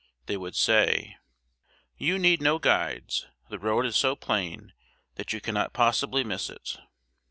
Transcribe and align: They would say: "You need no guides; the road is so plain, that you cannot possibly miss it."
They 0.25 0.35
would 0.35 0.55
say: 0.55 1.17
"You 1.95 2.17
need 2.17 2.41
no 2.41 2.57
guides; 2.57 3.27
the 3.51 3.59
road 3.59 3.85
is 3.85 3.95
so 3.95 4.15
plain, 4.15 4.73
that 5.13 5.31
you 5.31 5.39
cannot 5.39 5.73
possibly 5.73 6.23
miss 6.23 6.49
it." 6.49 6.77